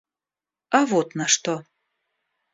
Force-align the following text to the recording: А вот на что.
А 0.77 0.79
вот 0.89 1.13
на 1.21 1.27
что. 1.27 1.53